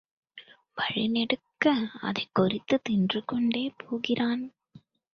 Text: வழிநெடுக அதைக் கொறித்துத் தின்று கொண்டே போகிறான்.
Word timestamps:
வழிநெடுக 0.77 1.89
அதைக் 2.01 2.35
கொறித்துத் 2.39 2.83
தின்று 2.83 3.23
கொண்டே 3.25 3.73
போகிறான். 3.77 4.53